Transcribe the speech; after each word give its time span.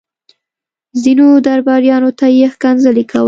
ځينو 1.01 1.27
درباريانو 1.47 2.09
ته 2.19 2.27
يې 2.37 2.47
کنځلې 2.61 3.03
کولې. 3.11 3.19